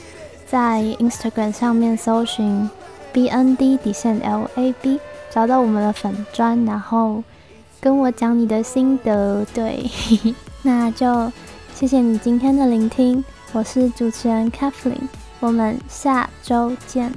[0.48, 2.68] 在 Instagram 上面搜寻。
[3.14, 5.00] B N D 底线 L A B，
[5.30, 7.24] 找到我们的粉砖，然后
[7.80, 9.46] 跟我讲你的心得。
[9.54, 9.90] 对，
[10.64, 11.32] 那就
[11.74, 15.08] 谢谢你今天的聆听，我是主持人 Kathleen，
[15.40, 17.14] 我们下周见。